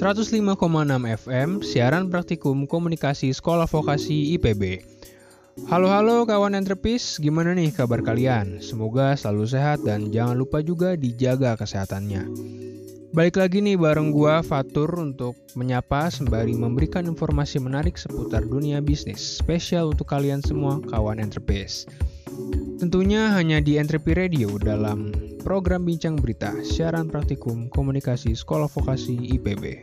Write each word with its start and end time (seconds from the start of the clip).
105,6 0.00 0.56
FM, 1.28 1.60
siaran 1.60 2.08
praktikum 2.08 2.64
komunikasi 2.64 3.36
Sekolah 3.36 3.68
Vokasi 3.68 4.32
IPB. 4.32 4.80
Halo-halo 5.68 6.24
kawan 6.24 6.56
entrepis, 6.56 7.20
gimana 7.20 7.52
nih 7.52 7.68
kabar 7.68 8.00
kalian? 8.00 8.64
Semoga 8.64 9.12
selalu 9.12 9.44
sehat 9.44 9.84
dan 9.84 10.08
jangan 10.08 10.40
lupa 10.40 10.64
juga 10.64 10.96
dijaga 10.96 11.52
kesehatannya. 11.60 12.32
Balik 13.12 13.44
lagi 13.44 13.60
nih 13.60 13.76
bareng 13.76 14.08
gua 14.08 14.40
Fatur 14.40 14.88
untuk 14.96 15.36
menyapa 15.52 16.08
sembari 16.08 16.56
memberikan 16.56 17.04
informasi 17.04 17.60
menarik 17.60 18.00
seputar 18.00 18.48
dunia 18.48 18.80
bisnis, 18.80 19.20
spesial 19.20 19.92
untuk 19.92 20.08
kalian 20.08 20.40
semua 20.40 20.80
kawan 20.80 21.20
entrepreneurs. 21.20 21.84
Tentunya 22.80 23.36
hanya 23.36 23.60
di 23.60 23.76
Entrepi 23.76 24.16
Radio 24.16 24.56
dalam 24.56 25.12
program 25.40 25.88
Bincang 25.88 26.20
Berita, 26.20 26.52
siaran 26.60 27.08
praktikum 27.08 27.72
komunikasi 27.72 28.36
Sekolah 28.36 28.68
Vokasi 28.68 29.16
IPB. 29.36 29.82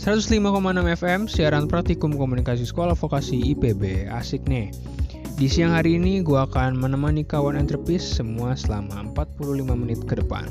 ...105,6 0.00 0.96
FM, 0.96 1.20
siaran 1.28 1.68
praktikum 1.68 2.16
komunikasi 2.16 2.64
Sekolah 2.64 2.96
Vokasi 2.96 3.36
IPB. 3.52 4.08
Asik 4.08 4.48
nih. 4.48 4.72
Di 5.36 5.44
siang 5.44 5.76
hari 5.76 6.00
ini, 6.00 6.24
gue 6.24 6.40
akan 6.40 6.80
menemani 6.80 7.22
kawan 7.22 7.60
entrepis 7.60 8.00
semua 8.00 8.56
selama 8.56 9.04
45 9.12 9.76
menit 9.76 10.00
ke 10.08 10.16
depan. 10.16 10.48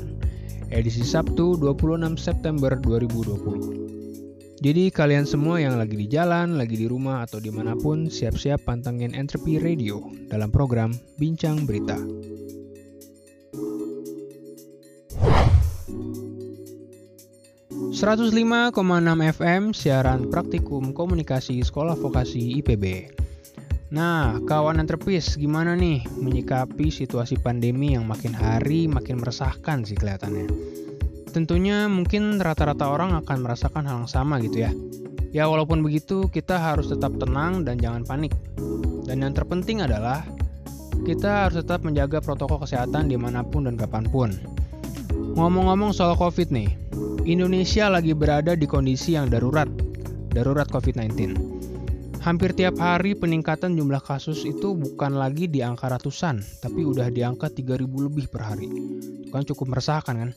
Edisi 0.70 1.02
Sabtu 1.02 1.58
26 1.58 2.14
September 2.14 2.78
2020. 2.78 3.79
Jadi 4.60 4.92
kalian 4.92 5.24
semua 5.24 5.56
yang 5.56 5.80
lagi 5.80 5.96
di 5.96 6.04
jalan, 6.04 6.60
lagi 6.60 6.76
di 6.76 6.84
rumah, 6.84 7.24
atau 7.24 7.40
di 7.40 7.48
mana 7.48 7.72
pun, 7.72 8.12
siap-siap 8.12 8.68
pantengin 8.68 9.16
Entropy 9.16 9.56
Radio 9.56 10.04
dalam 10.28 10.52
program 10.52 10.92
Bincang 11.16 11.64
Berita. 11.64 11.96
...105,6 17.90 18.76
FM 19.40 19.62
siaran 19.72 20.28
praktikum 20.28 20.92
komunikasi 20.92 21.64
Sekolah 21.64 21.96
Vokasi 21.96 22.60
IPB. 22.60 23.16
Nah, 23.96 24.44
kawan 24.44 24.76
entrepis 24.76 25.40
gimana 25.40 25.72
nih 25.72 26.04
menyikapi 26.20 26.92
situasi 26.92 27.40
pandemi 27.40 27.96
yang 27.96 28.04
makin 28.04 28.36
hari 28.36 28.88
makin 28.92 29.24
meresahkan 29.24 29.88
sih 29.88 29.96
kelihatannya? 29.96 30.48
Tentunya 31.30 31.86
mungkin 31.86 32.42
rata-rata 32.42 32.90
orang 32.90 33.14
akan 33.22 33.46
merasakan 33.46 33.86
hal 33.86 34.02
yang 34.02 34.10
sama 34.10 34.42
gitu 34.42 34.66
ya. 34.66 34.74
Ya 35.30 35.46
walaupun 35.46 35.78
begitu 35.78 36.26
kita 36.26 36.58
harus 36.58 36.90
tetap 36.90 37.14
tenang 37.22 37.62
dan 37.62 37.78
jangan 37.78 38.02
panik. 38.02 38.34
Dan 39.06 39.22
yang 39.22 39.30
terpenting 39.30 39.78
adalah 39.78 40.26
kita 41.06 41.46
harus 41.46 41.62
tetap 41.62 41.86
menjaga 41.86 42.18
protokol 42.18 42.66
kesehatan 42.66 43.06
di 43.06 43.14
mana 43.14 43.46
pun 43.46 43.70
dan 43.70 43.78
kapan 43.78 44.10
pun. 44.10 44.34
Ngomong-ngomong 45.38 45.94
soal 45.94 46.18
COVID 46.18 46.50
nih, 46.50 46.70
Indonesia 47.22 47.86
lagi 47.86 48.10
berada 48.10 48.58
di 48.58 48.66
kondisi 48.66 49.14
yang 49.14 49.30
darurat, 49.30 49.70
darurat 50.34 50.66
COVID-19. 50.66 51.38
Hampir 52.20 52.52
tiap 52.52 52.76
hari 52.76 53.16
peningkatan 53.16 53.78
jumlah 53.78 54.02
kasus 54.04 54.44
itu 54.44 54.76
bukan 54.76 55.16
lagi 55.16 55.48
di 55.48 55.64
angka 55.64 55.88
ratusan, 55.88 56.42
tapi 56.60 56.84
udah 56.84 57.08
di 57.08 57.24
angka 57.24 57.48
3000 57.48 57.86
lebih 57.86 58.28
per 58.28 58.44
hari. 58.44 58.68
Itu 59.24 59.30
kan 59.32 59.46
cukup 59.46 59.72
meresahkan 59.72 60.14
kan? 60.18 60.30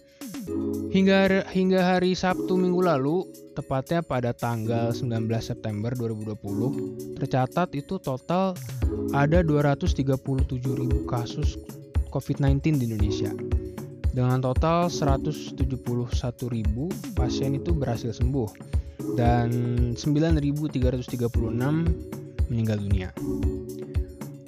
Hingga 0.94 1.48
hingga 1.50 1.82
hari 1.82 2.14
Sabtu 2.14 2.60
minggu 2.60 2.84
lalu, 2.84 3.24
tepatnya 3.56 4.04
pada 4.04 4.36
tanggal 4.36 4.92
19 4.92 5.26
September 5.40 5.96
2020, 5.96 7.18
tercatat 7.18 7.72
itu 7.74 7.96
total 7.98 8.54
ada 9.16 9.40
237.000 9.42 10.14
kasus 11.08 11.58
COVID-19 12.12 12.78
di 12.78 12.86
Indonesia. 12.92 13.32
Dengan 14.14 14.46
total 14.46 14.94
171.000 14.94 15.82
pasien 17.18 17.58
itu 17.58 17.74
berhasil 17.74 18.14
sembuh 18.14 18.50
dan 19.18 19.50
9.336 19.98 21.18
meninggal 22.54 22.78
dunia. 22.78 23.10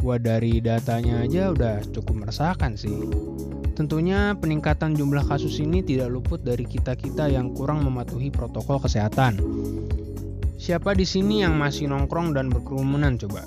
Wah 0.06 0.22
dari 0.22 0.62
datanya 0.62 1.26
aja 1.26 1.50
udah 1.50 1.82
cukup 1.90 2.14
meresahkan 2.30 2.78
sih. 2.78 2.94
Tentunya 3.76 4.32
peningkatan 4.40 4.96
jumlah 4.96 5.28
kasus 5.28 5.60
ini 5.60 5.84
tidak 5.84 6.08
luput 6.08 6.40
dari 6.40 6.64
kita-kita 6.64 7.28
yang 7.28 7.52
kurang 7.52 7.84
mematuhi 7.84 8.32
protokol 8.32 8.80
kesehatan. 8.80 9.36
Siapa 10.56 10.96
di 10.96 11.04
sini 11.04 11.44
yang 11.44 11.60
masih 11.60 11.92
nongkrong 11.92 12.32
dan 12.32 12.48
berkerumunan 12.48 13.20
coba? 13.20 13.44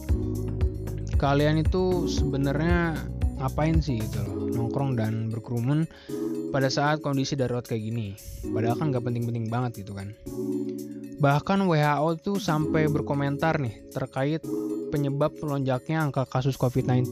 Kalian 1.17 1.65
itu 1.65 2.05
sebenarnya 2.05 2.93
ngapain 3.41 3.81
sih 3.81 4.05
gitu 4.05 4.21
loh, 4.21 4.53
nongkrong 4.53 5.01
dan 5.01 5.33
berkerumun 5.33 5.89
pada 6.53 6.69
saat 6.69 7.01
kondisi 7.01 7.33
darurat 7.33 7.65
kayak 7.65 7.89
gini? 7.89 8.13
Padahal 8.53 8.77
kan 8.77 8.93
gak 8.93 9.09
penting-penting 9.09 9.49
banget 9.49 9.81
gitu 9.81 9.97
kan. 9.97 10.13
Bahkan 11.19 11.65
WHO 11.65 12.09
tuh 12.21 12.37
sampai 12.37 12.85
berkomentar 12.93 13.57
nih 13.65 13.91
terkait 13.97 14.45
penyebab 14.93 15.33
melonjaknya 15.41 16.05
angka 16.05 16.29
kasus 16.29 16.61
COVID-19 16.61 17.09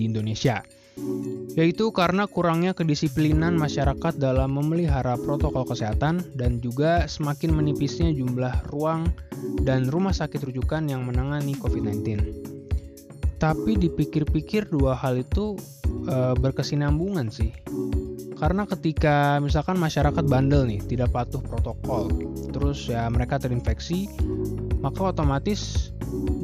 di 0.00 0.08
Indonesia 0.08 0.64
yaitu 1.54 1.90
karena 1.94 2.26
kurangnya 2.26 2.74
kedisiplinan 2.74 3.54
masyarakat 3.54 4.18
dalam 4.18 4.58
memelihara 4.58 5.14
protokol 5.18 5.62
kesehatan 5.66 6.22
dan 6.34 6.58
juga 6.58 7.06
semakin 7.06 7.54
menipisnya 7.54 8.10
jumlah 8.10 8.70
ruang 8.74 9.06
dan 9.62 9.86
rumah 9.86 10.14
sakit 10.14 10.42
rujukan 10.50 10.86
yang 10.90 11.06
menangani 11.06 11.54
COVID-19. 11.58 12.18
Tapi 13.38 13.76
dipikir-pikir 13.76 14.70
dua 14.70 14.96
hal 14.98 15.20
itu 15.20 15.58
e, 16.06 16.16
berkesinambungan 16.38 17.28
sih. 17.28 17.52
Karena 18.34 18.66
ketika 18.66 19.38
misalkan 19.38 19.78
masyarakat 19.78 20.24
bandel 20.26 20.66
nih, 20.66 20.80
tidak 20.90 21.14
patuh 21.14 21.38
protokol, 21.38 22.10
terus 22.50 22.90
ya 22.90 23.06
mereka 23.06 23.38
terinfeksi, 23.38 24.10
maka 24.84 25.16
otomatis 25.16 25.88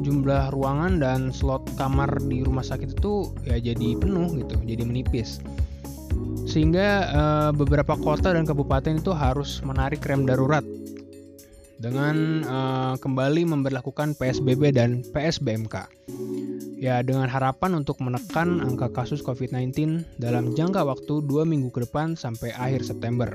jumlah 0.01 0.49
ruangan 0.49 0.97
dan 0.97 1.29
slot 1.29 1.61
kamar 1.77 2.09
di 2.25 2.41
rumah 2.41 2.65
sakit 2.65 2.97
itu 2.97 3.29
ya 3.45 3.61
jadi 3.61 3.93
penuh 4.01 4.33
gitu, 4.41 4.57
jadi 4.65 4.81
menipis. 4.81 5.37
Sehingga 6.49 6.89
uh, 7.13 7.51
beberapa 7.53 7.93
kota 7.93 8.33
dan 8.33 8.49
kabupaten 8.49 8.97
itu 8.97 9.13
harus 9.13 9.61
menarik 9.61 10.01
rem 10.09 10.25
darurat 10.25 10.65
dengan 11.77 12.41
uh, 12.49 12.93
kembali 12.97 13.45
memperlakukan 13.45 14.17
PSBB 14.17 14.73
dan 14.73 15.05
PSBMK. 15.13 15.85
Ya, 16.81 17.05
dengan 17.05 17.29
harapan 17.29 17.77
untuk 17.77 18.01
menekan 18.01 18.57
angka 18.57 18.89
kasus 18.89 19.21
COVID-19 19.21 20.01
dalam 20.17 20.57
jangka 20.57 20.81
waktu 20.81 21.21
dua 21.29 21.45
minggu 21.45 21.69
ke 21.69 21.85
depan 21.85 22.17
sampai 22.17 22.49
akhir 22.57 22.89
September. 22.89 23.29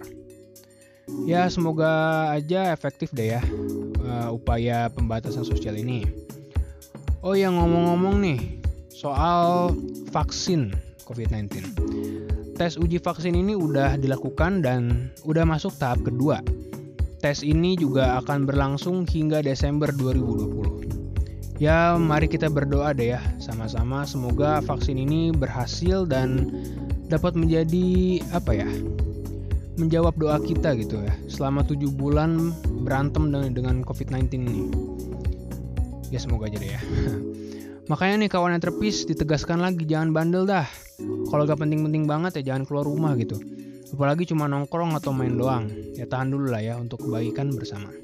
Ya, 1.31 1.47
semoga 1.47 2.27
aja 2.35 2.75
efektif 2.75 3.15
deh 3.15 3.39
ya 3.39 3.43
uh, 4.17 4.33
upaya 4.33 4.89
pembatasan 4.89 5.45
sosial 5.45 5.77
ini. 5.77 6.09
Oh 7.21 7.37
yang 7.37 7.61
ngomong-ngomong 7.61 8.17
nih 8.25 8.41
soal 8.89 9.77
vaksin 10.09 10.73
COVID-19. 11.05 11.77
Tes 12.57 12.81
uji 12.81 12.97
vaksin 12.97 13.37
ini 13.37 13.53
udah 13.53 14.01
dilakukan 14.01 14.65
dan 14.65 15.13
udah 15.29 15.45
masuk 15.45 15.77
tahap 15.77 16.01
kedua. 16.01 16.41
Tes 17.21 17.45
ini 17.45 17.77
juga 17.77 18.17
akan 18.25 18.49
berlangsung 18.49 19.05
hingga 19.05 19.45
Desember 19.45 19.93
2020. 19.93 21.61
Ya, 21.61 21.97
mari 21.97 22.29
kita 22.29 22.53
berdoa 22.53 22.93
deh 22.93 23.17
ya 23.17 23.21
sama-sama 23.41 24.05
semoga 24.05 24.61
vaksin 24.61 25.01
ini 25.01 25.33
berhasil 25.33 26.05
dan 26.05 26.53
dapat 27.09 27.33
menjadi 27.33 28.21
apa 28.37 28.53
ya? 28.61 28.69
Menjawab 29.77 30.17
doa 30.17 30.41
kita 30.41 30.77
gitu 30.77 31.01
ya. 31.01 31.15
Selama 31.29 31.65
tujuh 31.65 31.93
bulan 31.93 32.53
berantem 32.85 33.29
dengan 33.29 33.53
dengan 33.53 33.77
COVID-19 33.85 34.27
ini. 34.37 34.65
Ya 36.11 36.19
semoga 36.21 36.49
aja 36.49 36.59
deh 36.59 36.71
ya. 36.75 36.81
Makanya 37.91 38.27
nih 38.27 38.31
kawan 38.33 38.59
yang 38.59 38.63
terpis 38.65 39.07
ditegaskan 39.07 39.63
lagi 39.63 39.87
jangan 39.87 40.11
bandel 40.11 40.45
dah. 40.49 40.67
Kalau 41.31 41.47
gak 41.47 41.61
penting-penting 41.61 42.09
banget 42.09 42.43
ya 42.43 42.53
jangan 42.55 42.67
keluar 42.67 42.85
rumah 42.89 43.15
gitu. 43.15 43.39
Apalagi 43.95 44.27
cuma 44.27 44.51
nongkrong 44.51 44.99
atau 44.99 45.15
main 45.15 45.37
doang. 45.37 45.71
Ya 45.95 46.09
tahan 46.11 46.35
dulu 46.35 46.51
lah 46.51 46.65
ya 46.65 46.75
untuk 46.81 47.07
kebaikan 47.07 47.55
bersama. 47.55 47.95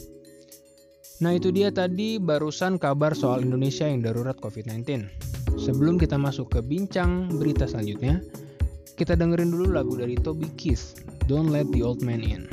Nah 1.22 1.34
itu 1.34 1.50
dia 1.50 1.74
tadi 1.74 2.22
barusan 2.22 2.78
kabar 2.78 3.14
soal 3.14 3.42
Indonesia 3.42 3.86
yang 3.86 4.02
darurat 4.02 4.38
COVID-19 4.38 5.06
sebelum 5.58 6.00
kita 6.00 6.16
masuk 6.16 6.58
ke 6.58 6.60
bincang 6.64 7.28
berita 7.30 7.68
selanjutnya 7.68 8.18
kita 8.96 9.16
dengerin 9.16 9.52
dulu 9.52 9.72
lagu 9.72 9.94
dari 9.96 10.16
Toby 10.16 10.48
Keith 10.56 10.98
Don't 11.30 11.54
Let 11.54 11.70
the 11.70 11.86
Old 11.86 12.02
Man 12.02 12.18
In 12.18 12.50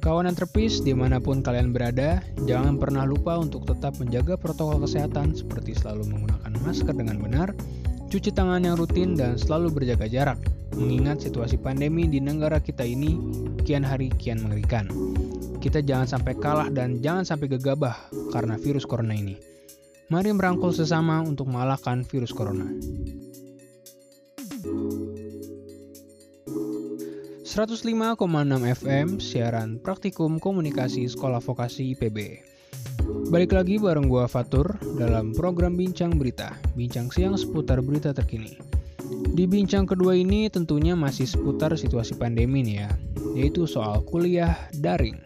Kawan 0.00 0.32
entrepis, 0.32 0.80
di 0.80 0.96
mana 0.96 1.20
pun 1.20 1.44
kalian 1.44 1.76
berada, 1.76 2.24
jangan 2.48 2.80
pernah 2.80 3.04
lupa 3.04 3.36
untuk 3.36 3.68
tetap 3.68 4.00
menjaga 4.00 4.40
protokol 4.40 4.80
kesehatan 4.88 5.36
seperti 5.36 5.76
selalu 5.76 6.08
menggunakan 6.08 6.56
masker 6.64 6.96
dengan 6.96 7.20
benar, 7.20 7.52
cuci 8.08 8.32
tangan 8.32 8.64
yang 8.64 8.80
rutin, 8.80 9.12
dan 9.12 9.36
selalu 9.36 9.76
berjaga 9.76 10.08
jarak. 10.08 10.40
Mengingat 10.72 11.20
situasi 11.20 11.60
pandemi 11.60 12.08
di 12.08 12.16
negara 12.16 12.64
kita 12.64 12.80
ini 12.80 13.20
kian 13.60 13.84
hari 13.84 14.08
kian 14.16 14.40
mengerikan. 14.40 14.88
Kita 15.60 15.84
jangan 15.84 16.08
sampai 16.08 16.34
kalah 16.40 16.72
dan 16.72 17.04
jangan 17.04 17.28
sampai 17.28 17.52
gegabah 17.52 17.94
karena 18.32 18.56
virus 18.56 18.88
corona 18.88 19.12
ini. 19.12 19.36
Mari 20.08 20.32
merangkul 20.32 20.72
sesama 20.72 21.20
untuk 21.22 21.52
mengalahkan 21.52 22.02
virus 22.02 22.32
corona. 22.34 22.66
105,6 27.50 27.84
FM 28.78 29.08
siaran 29.18 29.76
praktikum 29.82 30.40
komunikasi 30.40 31.04
sekolah 31.06 31.44
vokasi 31.44 31.92
IPB. 31.92 32.46
Balik 33.28 33.54
lagi 33.54 33.76
bareng 33.76 34.06
gua 34.06 34.30
Fatur 34.30 34.78
dalam 34.96 35.34
program 35.34 35.74
Bincang 35.74 36.14
Berita, 36.14 36.54
bincang 36.78 37.10
siang 37.10 37.34
seputar 37.34 37.82
berita 37.82 38.14
terkini. 38.14 38.54
Di 39.34 39.50
bincang 39.50 39.82
kedua 39.82 40.14
ini 40.14 40.46
tentunya 40.46 40.94
masih 40.94 41.26
seputar 41.26 41.74
situasi 41.74 42.14
pandemi 42.14 42.62
nih 42.62 42.86
ya, 42.86 42.90
yaitu 43.34 43.66
soal 43.66 44.02
kuliah 44.06 44.54
daring. 44.78 45.18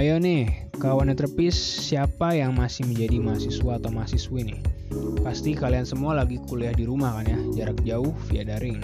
Ayo 0.00 0.16
nih, 0.16 0.48
kawan 0.80 1.12
terpis, 1.12 1.52
siapa 1.52 2.32
yang 2.32 2.56
masih 2.56 2.88
menjadi 2.88 3.20
mahasiswa 3.20 3.76
atau 3.76 3.92
mahasiswi 3.92 4.48
nih? 4.48 4.60
Pasti 5.20 5.52
kalian 5.52 5.84
semua 5.84 6.16
lagi 6.16 6.40
kuliah 6.48 6.72
di 6.72 6.88
rumah 6.88 7.20
kan 7.20 7.28
ya, 7.28 7.36
jarak 7.52 7.84
jauh 7.84 8.16
via 8.32 8.48
daring. 8.48 8.80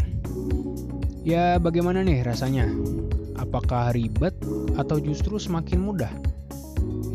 Ya, 1.24 1.56
bagaimana 1.56 2.04
nih 2.04 2.20
rasanya? 2.20 2.68
Apakah 3.40 3.96
ribet 3.96 4.36
atau 4.76 5.00
justru 5.00 5.40
semakin 5.40 5.88
mudah? 5.88 6.12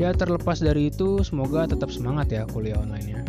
Ya, 0.02 0.18
terlepas 0.18 0.58
dari 0.66 0.90
itu, 0.90 1.22
semoga 1.22 1.70
tetap 1.70 1.94
semangat 1.94 2.34
ya 2.34 2.50
kuliah 2.50 2.82
online-nya. 2.82 3.22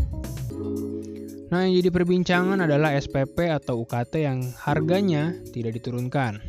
Nah, 1.52 1.68
yang 1.68 1.84
jadi 1.84 1.92
perbincangan 1.92 2.64
adalah 2.64 2.96
SPP 2.96 3.52
atau 3.52 3.84
UKT 3.84 4.24
yang 4.24 4.40
harganya 4.56 5.36
tidak 5.52 5.76
diturunkan. 5.76 6.40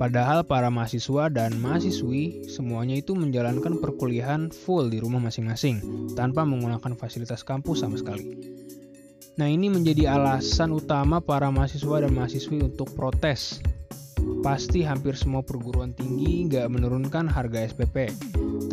Padahal 0.00 0.48
para 0.48 0.72
mahasiswa 0.72 1.28
dan 1.28 1.60
mahasiswi 1.60 2.48
semuanya 2.48 2.96
itu 2.96 3.12
menjalankan 3.12 3.76
perkuliahan 3.76 4.48
full 4.48 4.88
di 4.88 5.04
rumah 5.04 5.20
masing-masing 5.20 5.84
tanpa 6.16 6.48
menggunakan 6.48 6.96
fasilitas 6.96 7.44
kampus 7.44 7.84
sama 7.84 8.00
sekali. 8.00 8.24
Nah 9.36 9.52
ini 9.52 9.68
menjadi 9.68 10.16
alasan 10.16 10.72
utama 10.72 11.20
para 11.20 11.52
mahasiswa 11.52 12.00
dan 12.00 12.16
mahasiswi 12.16 12.64
untuk 12.64 12.88
protes. 12.96 13.60
Pasti 14.40 14.80
hampir 14.80 15.12
semua 15.12 15.44
perguruan 15.44 15.92
tinggi 15.92 16.48
nggak 16.48 16.72
menurunkan 16.72 17.28
harga 17.28 17.68
SPP, 17.68 18.08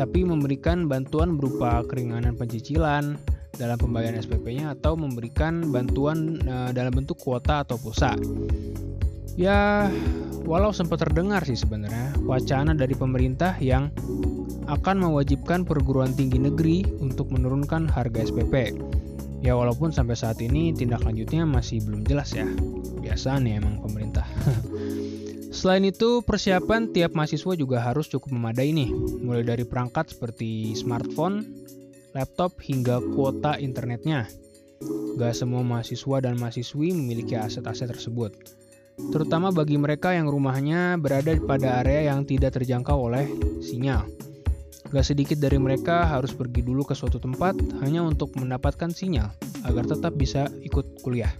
tapi 0.00 0.24
memberikan 0.24 0.88
bantuan 0.88 1.36
berupa 1.36 1.84
keringanan 1.84 2.32
pencicilan 2.32 3.20
dalam 3.56 3.78
pembayaran 3.78 4.20
SPP-nya 4.20 4.76
atau 4.78 4.94
memberikan 4.94 5.70
bantuan 5.72 6.38
uh, 6.46 6.70
dalam 6.70 6.92
bentuk 6.94 7.18
kuota 7.18 7.64
atau 7.64 7.80
pulsa. 7.80 8.14
Ya, 9.38 9.88
walau 10.44 10.74
sempat 10.74 11.00
terdengar 11.00 11.46
sih 11.46 11.56
sebenarnya 11.56 12.12
wacana 12.26 12.76
dari 12.76 12.92
pemerintah 12.92 13.56
yang 13.62 13.88
akan 14.68 15.02
mewajibkan 15.02 15.66
perguruan 15.66 16.14
tinggi 16.14 16.38
negeri 16.38 16.84
untuk 17.00 17.32
menurunkan 17.32 17.90
harga 17.90 18.28
SPP. 18.30 18.76
Ya 19.40 19.56
walaupun 19.56 19.88
sampai 19.88 20.14
saat 20.20 20.36
ini 20.44 20.76
tindak 20.76 21.00
lanjutnya 21.00 21.48
masih 21.48 21.80
belum 21.82 22.04
jelas 22.04 22.36
ya. 22.36 22.44
Biasa 23.00 23.40
nih 23.40 23.58
emang 23.58 23.80
pemerintah. 23.80 24.28
Selain 25.50 25.82
itu, 25.82 26.22
persiapan 26.22 26.94
tiap 26.94 27.12
mahasiswa 27.12 27.58
juga 27.58 27.82
harus 27.82 28.06
cukup 28.06 28.32
memadai 28.32 28.70
nih, 28.70 28.88
mulai 29.20 29.42
dari 29.42 29.66
perangkat 29.66 30.14
seperti 30.14 30.78
smartphone, 30.78 31.59
laptop, 32.16 32.58
hingga 32.62 33.02
kuota 33.14 33.56
internetnya. 33.60 34.26
Gak 35.20 35.36
semua 35.36 35.60
mahasiswa 35.60 36.24
dan 36.24 36.40
mahasiswi 36.40 36.96
memiliki 36.96 37.36
aset-aset 37.36 37.92
tersebut, 37.92 38.32
terutama 39.12 39.52
bagi 39.52 39.76
mereka 39.76 40.16
yang 40.16 40.32
rumahnya 40.32 40.96
berada 40.96 41.36
pada 41.44 41.84
area 41.84 42.08
yang 42.08 42.24
tidak 42.24 42.56
terjangkau 42.56 42.96
oleh 43.12 43.28
sinyal. 43.60 44.08
Gak 44.90 45.06
sedikit 45.06 45.38
dari 45.38 45.60
mereka 45.60 46.08
harus 46.08 46.32
pergi 46.32 46.64
dulu 46.64 46.82
ke 46.82 46.96
suatu 46.96 47.20
tempat 47.20 47.54
hanya 47.84 48.02
untuk 48.02 48.34
mendapatkan 48.34 48.90
sinyal 48.90 49.30
agar 49.68 49.84
tetap 49.86 50.16
bisa 50.16 50.48
ikut 50.64 51.04
kuliah. 51.04 51.30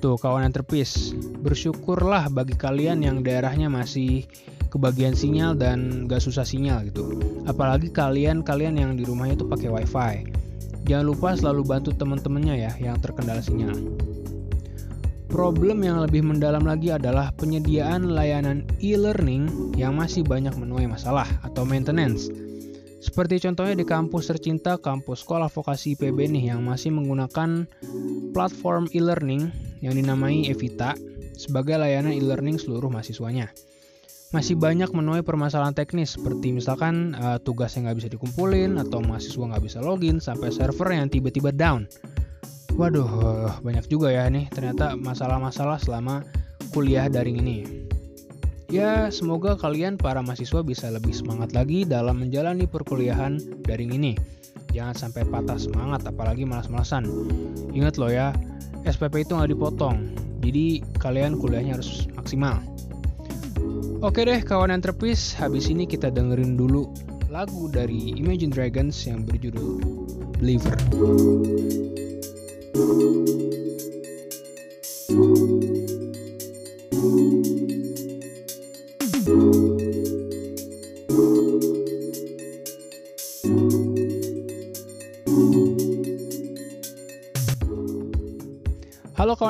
Tuh 0.00 0.16
kawan 0.16 0.48
yang 0.48 0.54
terpis, 0.56 1.12
bersyukurlah 1.44 2.32
bagi 2.32 2.56
kalian 2.56 3.04
yang 3.04 3.20
daerahnya 3.20 3.68
masih 3.68 4.24
kebagian 4.70 5.18
sinyal 5.18 5.58
dan 5.58 6.06
gak 6.06 6.22
susah 6.22 6.46
sinyal 6.46 6.86
gitu. 6.88 7.18
Apalagi 7.44 7.90
kalian-kalian 7.90 8.78
yang 8.78 8.90
di 8.94 9.02
rumahnya 9.02 9.36
itu 9.36 9.46
pakai 9.50 9.68
wifi. 9.68 10.14
Jangan 10.86 11.06
lupa 11.06 11.36
selalu 11.36 11.62
bantu 11.66 11.90
teman-temannya 11.92 12.54
ya 12.56 12.72
yang 12.78 12.96
terkendala 13.02 13.42
sinyal. 13.44 13.76
Problem 15.30 15.86
yang 15.86 16.02
lebih 16.02 16.26
mendalam 16.26 16.66
lagi 16.66 16.90
adalah 16.90 17.30
penyediaan 17.38 18.10
layanan 18.10 18.66
e-learning 18.82 19.74
yang 19.78 19.94
masih 19.94 20.26
banyak 20.26 20.50
menuai 20.58 20.90
masalah 20.90 21.26
atau 21.46 21.62
maintenance. 21.62 22.26
Seperti 23.00 23.38
contohnya 23.38 23.78
di 23.78 23.86
kampus 23.86 24.28
tercinta 24.28 24.76
kampus 24.76 25.22
sekolah 25.22 25.46
vokasi 25.46 25.94
IPB 25.94 26.34
nih 26.34 26.52
yang 26.52 26.66
masih 26.66 26.90
menggunakan 26.92 27.64
platform 28.34 28.90
e-learning 28.92 29.48
yang 29.80 29.94
dinamai 29.94 30.50
Evita 30.50 30.98
sebagai 31.38 31.78
layanan 31.78 32.12
e-learning 32.12 32.58
seluruh 32.58 32.92
mahasiswanya. 32.92 33.48
Masih 34.30 34.54
banyak 34.54 34.94
menuai 34.94 35.26
permasalahan 35.26 35.74
teknis 35.74 36.14
seperti 36.14 36.54
misalkan 36.54 37.18
uh, 37.18 37.42
tugas 37.42 37.74
yang 37.74 37.90
nggak 37.90 37.98
bisa 37.98 38.08
dikumpulin 38.14 38.78
atau 38.78 39.02
mahasiswa 39.02 39.42
nggak 39.42 39.64
bisa 39.66 39.82
login 39.82 40.22
sampai 40.22 40.54
server 40.54 40.86
yang 40.94 41.10
tiba-tiba 41.10 41.50
down. 41.50 41.90
Waduh, 42.78 43.10
banyak 43.66 43.90
juga 43.90 44.14
ya 44.14 44.30
nih 44.30 44.46
ternyata 44.54 44.94
masalah-masalah 44.94 45.82
selama 45.82 46.22
kuliah 46.70 47.10
daring 47.10 47.42
ini. 47.42 47.66
Ya, 48.70 49.10
semoga 49.10 49.58
kalian 49.58 49.98
para 49.98 50.22
mahasiswa 50.22 50.62
bisa 50.62 50.86
lebih 50.94 51.10
semangat 51.10 51.50
lagi 51.50 51.82
dalam 51.82 52.22
menjalani 52.22 52.70
perkuliahan 52.70 53.42
daring 53.66 53.90
ini. 53.90 54.14
Jangan 54.70 54.94
sampai 54.94 55.26
patah 55.26 55.58
semangat, 55.58 56.06
apalagi 56.06 56.46
malas-malasan. 56.46 57.02
Ingat 57.74 57.98
loh 57.98 58.14
ya, 58.14 58.30
SPP 58.86 59.26
itu 59.26 59.34
nggak 59.34 59.50
dipotong, 59.58 60.14
jadi 60.38 60.86
kalian 61.02 61.42
kuliahnya 61.42 61.82
harus 61.82 62.06
maksimal. 62.14 62.62
Oke 64.00 64.24
deh 64.24 64.40
kawan 64.40 64.72
yang 64.72 64.82
terpis, 64.84 65.36
habis 65.36 65.68
ini 65.68 65.84
kita 65.84 66.08
dengerin 66.08 66.56
dulu 66.56 66.88
lagu 67.30 67.70
dari 67.70 68.16
Imagine 68.18 68.50
Dragons 68.50 68.96
yang 69.06 69.22
berjudul 69.22 69.80
Believer. 70.40 70.76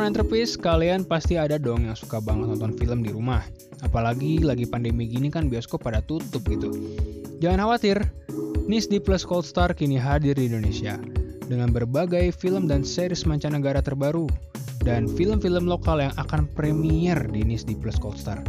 Kawan 0.01 0.17
entrepreneurs, 0.17 0.57
kalian 0.57 1.05
pasti 1.05 1.37
ada 1.37 1.61
dong 1.61 1.85
yang 1.85 1.93
suka 1.93 2.25
banget 2.25 2.57
nonton 2.57 2.73
film 2.73 3.05
di 3.05 3.13
rumah. 3.13 3.45
Apalagi 3.85 4.41
lagi 4.41 4.65
pandemi 4.65 5.05
gini 5.05 5.29
kan 5.29 5.53
bioskop 5.53 5.85
pada 5.85 6.01
tutup 6.01 6.41
gitu. 6.49 6.73
Jangan 7.45 7.69
khawatir, 7.69 8.01
NIS 8.65 8.89
di 8.89 8.97
Plus 8.97 9.29
Cold 9.29 9.45
Star 9.45 9.77
kini 9.77 10.01
hadir 10.01 10.41
di 10.41 10.49
Indonesia 10.49 10.97
dengan 11.53 11.69
berbagai 11.69 12.33
film 12.33 12.65
dan 12.65 12.81
series 12.81 13.29
mancanegara 13.29 13.85
terbaru 13.85 14.25
dan 14.89 15.05
film-film 15.05 15.69
lokal 15.69 16.01
yang 16.01 16.17
akan 16.17 16.49
premier 16.57 17.21
di 17.29 17.45
NIS 17.45 17.69
di 17.69 17.77
Plus 17.77 18.01
Cold 18.01 18.17
Star. 18.17 18.41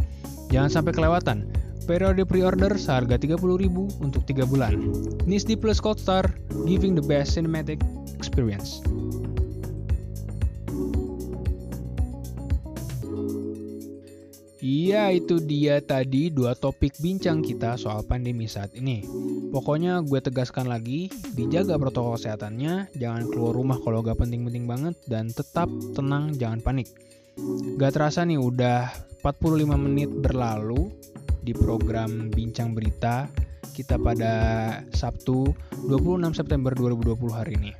Jangan 0.48 0.72
sampai 0.72 0.96
kelewatan. 0.96 1.52
Periode 1.84 2.24
pre-order 2.24 2.80
seharga 2.80 3.20
30.000 3.20 3.36
untuk 4.00 4.24
3 4.24 4.48
bulan. 4.48 4.72
NIS 5.28 5.44
di 5.44 5.60
Plus 5.60 5.84
Cold 5.84 6.00
Star, 6.00 6.24
giving 6.64 6.96
the 6.96 7.04
best 7.04 7.36
cinematic 7.36 7.76
experience. 8.16 8.80
Iya, 14.62 15.10
itu 15.10 15.42
dia 15.42 15.82
tadi 15.82 16.30
dua 16.30 16.54
topik 16.54 16.94
bincang 17.02 17.42
kita 17.42 17.74
soal 17.74 18.06
pandemi 18.06 18.46
saat 18.46 18.70
ini. 18.78 19.02
Pokoknya 19.50 19.98
gue 20.06 20.22
tegaskan 20.22 20.70
lagi, 20.70 21.10
dijaga 21.34 21.74
protokol 21.82 22.14
kesehatannya, 22.14 22.94
jangan 22.94 23.26
keluar 23.26 23.58
rumah 23.58 23.82
kalau 23.82 24.06
gak 24.06 24.22
penting-penting 24.22 24.70
banget, 24.70 24.94
dan 25.10 25.34
tetap 25.34 25.66
tenang, 25.98 26.38
jangan 26.38 26.62
panik. 26.62 26.86
Gak 27.74 27.98
terasa 27.98 28.22
nih 28.22 28.38
udah 28.38 28.86
45 29.26 29.66
menit 29.74 30.14
berlalu 30.14 30.94
di 31.42 31.50
program 31.58 32.30
Bincang 32.30 32.70
Berita 32.70 33.26
kita 33.74 33.98
pada 33.98 34.32
Sabtu 34.94 35.50
26 35.90 36.38
September 36.38 36.70
2020 36.70 37.34
hari 37.34 37.58
ini. 37.58 37.72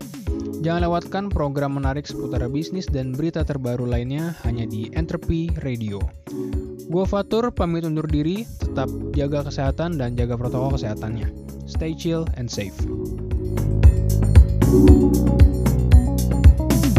Jangan 0.66 0.82
lewatkan 0.82 1.24
program 1.30 1.78
menarik 1.78 2.10
seputar 2.10 2.42
bisnis 2.50 2.90
dan 2.90 3.14
berita 3.14 3.46
terbaru 3.46 3.86
lainnya 3.86 4.34
hanya 4.42 4.66
di 4.66 4.90
Entropy 4.90 5.52
Radio. 5.62 6.02
Gue 6.92 7.08
Fatur, 7.08 7.56
pamit 7.56 7.88
undur 7.88 8.04
diri, 8.04 8.44
tetap 8.60 8.92
jaga 9.16 9.48
kesehatan 9.48 9.96
dan 9.96 10.12
jaga 10.12 10.36
protokol 10.36 10.76
kesehatannya. 10.76 11.32
Stay 11.64 11.96
chill 11.96 12.28
and 12.36 12.52
safe. 12.52 12.76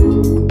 thank 0.03 0.25
you 0.25 0.42